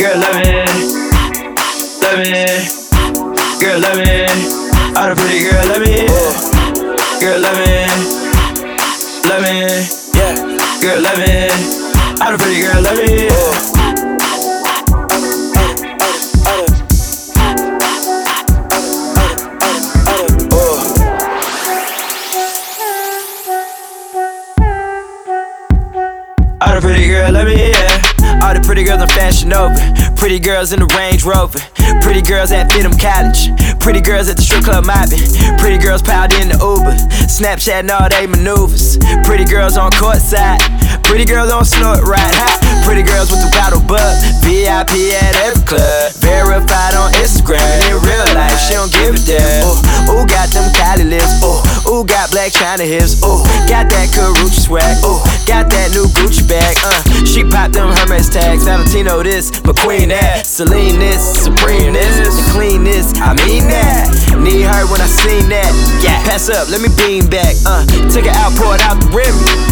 girl, 0.00 0.16
love 0.18 0.34
me, 0.36 0.64
love 2.00 2.18
me, 2.20 2.32
girl, 3.60 3.80
love 3.80 3.98
me. 3.98 4.24
All 4.96 5.08
the 5.10 5.14
pretty 5.14 5.44
girl, 5.44 5.60
love 5.68 5.82
me, 5.84 6.08
girl, 7.20 7.38
love 7.38 7.58
me, 7.60 7.84
love 9.28 9.42
me, 9.44 9.54
yeah, 10.16 10.34
girl, 10.80 11.00
love 11.02 11.18
me. 11.18 11.52
All 12.22 12.32
the 12.32 12.38
pretty 12.38 12.60
girl, 12.62 12.80
love 12.80 12.96
me. 12.96 13.28
All 26.62 26.74
the 26.74 26.80
pretty 26.80 27.06
girl, 27.06 27.32
let 27.32 27.46
me 27.46 27.70
yeah. 27.70 28.09
All 28.42 28.54
the 28.54 28.60
pretty 28.64 28.84
girls 28.84 29.02
in 29.02 29.08
Fashion 29.08 29.48
Nova. 29.50 29.76
Pretty 30.16 30.38
girls 30.38 30.72
in 30.72 30.80
the 30.80 30.88
Range 30.96 31.24
Rover. 31.24 31.60
Pretty 32.00 32.22
girls 32.22 32.52
at 32.52 32.70
FIDM 32.70 32.96
College. 32.96 33.52
Pretty 33.80 34.00
girls 34.00 34.28
at 34.28 34.36
the 34.36 34.42
strip 34.42 34.64
club 34.64 34.84
mobbing. 34.84 35.20
Pretty 35.60 35.76
girls 35.76 36.00
piled 36.00 36.32
in 36.40 36.48
the 36.48 36.58
Uber. 36.60 36.96
Snapchatting 37.28 37.92
all 37.92 38.08
they 38.08 38.26
maneuvers. 38.26 38.96
Pretty 39.24 39.44
girls 39.44 39.76
on 39.76 39.90
courtside. 39.92 40.60
Pretty 41.04 41.24
girls 41.24 41.50
on 41.50 41.64
snort 41.64 42.04
ride. 42.06 42.34
Ha. 42.36 42.80
Pretty 42.84 43.02
girls 43.02 43.30
with 43.30 43.42
the 43.42 43.50
bottle 43.56 43.82
bug. 43.84 44.14
VIP 44.44 45.12
at 45.16 45.34
every 45.44 45.64
club. 45.66 46.12
Verified 46.22 46.94
on 46.96 47.12
Instagram. 47.20 47.60
In 47.88 47.98
real 48.04 48.28
life, 48.32 48.56
she 48.64 48.76
don't 48.76 48.92
give 48.92 49.16
a 49.16 49.20
damn. 49.26 49.66
Ooh, 49.66 50.20
ooh 50.20 50.24
got 50.28 50.48
them 50.54 50.64
Kylie 50.76 51.08
lips. 51.08 51.42
Ooh, 51.42 51.60
ooh, 51.90 52.04
got 52.06 52.30
Blac 52.30 52.54
Chyna 52.54 52.86
hips. 52.86 53.20
Ooh, 53.26 53.42
got 53.66 53.90
that 53.90 54.08
Karuchi 54.14 54.60
swag. 54.68 54.96
Ooh, 55.04 55.18
got 55.50 55.66
that 55.70 55.90
new 55.90 56.06
Gucci 56.14 56.46
bag. 56.46 56.76
Uh, 56.84 57.02
she 57.30 57.44
popped 57.44 57.74
them 57.74 57.94
Hermes 57.94 58.28
tags. 58.28 58.64
Valentino 58.64 59.22
this, 59.22 59.50
McQueen 59.62 60.08
that. 60.08 60.46
Celine 60.46 60.98
this, 60.98 61.22
Supreme 61.44 61.92
this, 61.92 62.18
and 62.18 62.50
clean 62.50 62.82
this. 62.82 63.14
I 63.20 63.34
mean 63.46 63.68
that. 63.70 64.10
Need 64.42 64.66
her 64.66 64.84
when 64.90 65.00
I 65.00 65.06
seen 65.06 65.48
that. 65.50 65.70
Yeah, 66.02 66.18
pass 66.26 66.50
up, 66.50 66.68
let 66.68 66.82
me 66.82 66.88
beam 66.98 67.30
back. 67.30 67.54
Uh, 67.64 67.86
took 68.10 68.26
it 68.26 68.34
out, 68.34 68.50
pour 68.58 68.74
it 68.74 68.82
out 68.82 68.98
the 68.98 69.10
rim. 69.14 69.69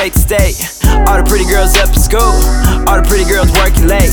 State 0.00 0.16
to 0.16 0.20
state. 0.24 0.56
All 1.04 1.20
the 1.20 1.26
pretty 1.28 1.44
girls 1.44 1.76
up 1.76 1.92
in 1.92 2.00
school. 2.00 2.32
All 2.88 2.96
the 2.96 3.04
pretty 3.04 3.28
girls 3.28 3.52
working 3.60 3.84
late. 3.84 4.08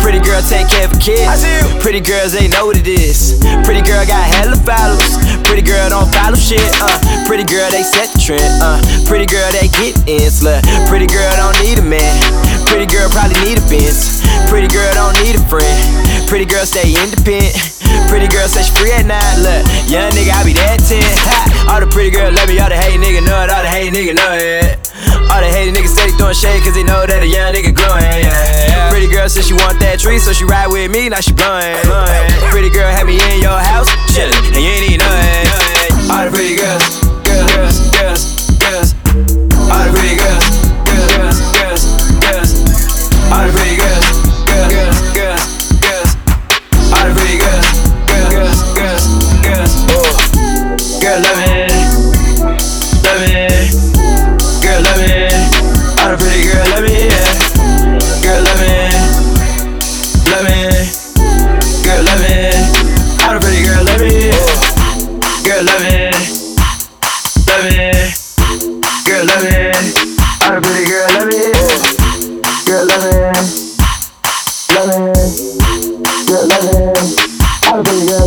Pretty 0.00 0.16
girl 0.24 0.40
take 0.48 0.64
care 0.72 0.88
of 0.88 0.96
kids. 0.96 1.44
Pretty 1.84 2.00
girls 2.00 2.32
they 2.32 2.48
know 2.48 2.64
what 2.64 2.80
it 2.80 2.88
is. 2.88 3.36
Pretty 3.68 3.84
girl 3.84 4.00
got 4.08 4.24
hella 4.24 4.56
followers. 4.64 5.20
Pretty 5.44 5.60
girl 5.60 5.92
don't 5.92 6.08
follow 6.08 6.40
shit. 6.40 6.64
Uh, 6.80 6.88
pretty 7.28 7.44
girl 7.44 7.68
they 7.68 7.84
set 7.84 8.08
the 8.16 8.20
trend. 8.20 8.48
Uh, 8.64 8.80
pretty 9.04 9.28
girl 9.28 9.44
they 9.52 9.68
get 9.76 9.92
in 10.08 10.24
slut. 10.32 10.64
Pretty 10.88 11.04
girl 11.04 11.28
don't 11.36 11.56
need 11.60 11.76
a 11.76 11.84
man. 11.84 12.16
Pretty 12.64 12.88
girl 12.88 13.04
probably 13.12 13.36
need 13.44 13.60
a 13.60 13.64
Benz. 13.68 14.24
Pretty 14.48 14.72
girl 14.72 14.88
don't 14.96 15.20
need 15.20 15.36
a 15.36 15.42
friend. 15.52 15.76
Pretty 16.32 16.48
girl 16.48 16.64
stay 16.64 16.96
independent. 16.96 17.52
Pretty 18.08 18.24
girl 18.32 18.48
say 18.48 18.64
she 18.64 18.72
free 18.72 18.92
at 18.96 19.04
night. 19.04 19.36
Look, 19.44 19.68
young 19.84 20.08
nigga 20.16 20.32
I 20.32 20.48
be 20.48 20.56
that 20.56 20.80
10. 20.80 20.96
Ha! 21.28 21.76
All 21.76 21.80
the 21.84 21.88
pretty 21.92 22.08
girls 22.08 22.32
love 22.32 22.48
me. 22.48 22.56
All 22.56 22.72
the 22.72 22.78
hate 22.80 22.96
nigga 22.96 23.20
know 23.20 23.36
it. 23.44 23.52
All 23.52 23.60
the 23.60 23.68
hate 23.68 23.92
nigga 23.92 24.16
know 24.16 24.32
it. 24.32 24.85
Throwing 26.26 26.58
shade 26.58 26.62
cause 26.64 26.74
they 26.74 26.82
know 26.82 27.06
that 27.06 27.22
a 27.22 27.26
young 27.26 27.54
nigga 27.54 27.70
glowing. 27.70 28.02
Yeah. 28.02 28.90
Pretty 28.90 29.06
girl 29.06 29.28
said 29.28 29.44
she 29.44 29.54
want 29.54 29.78
that 29.78 30.00
tree, 30.00 30.18
so 30.18 30.32
she 30.32 30.44
ride 30.44 30.66
with 30.66 30.90
me, 30.90 31.08
now 31.08 31.20
she 31.20 31.32
blowing. 31.32 31.78
Pretty 32.50 32.70
girl 61.96 62.04
love 62.04 62.20
it. 62.20 62.54
All 63.24 63.32
the 63.32 63.40
pretty 63.40 63.64
girl 63.64 63.84
love 63.84 64.00
me. 64.00 64.30
Girl 65.44 65.64
love 65.64 65.80
me. 65.80 66.12
Love 67.48 67.64
me. 67.64 68.12
Girl 69.06 69.24
love 69.24 69.44
it. 69.48 69.76
All 70.44 70.52
the 70.52 70.60
pretty 70.60 70.84
girl 70.90 71.08
love 71.16 71.28
me. 71.32 71.40
Girl 72.66 72.84
love 72.86 73.04
me. 73.04 73.16
Love 74.74 74.92
me. 75.00 75.12
Girl 76.26 76.44
love 76.48 76.68
it. 76.68 76.96
All 77.66 77.78
the 77.78 77.88
pretty 77.88 78.06
girl. 78.06 78.25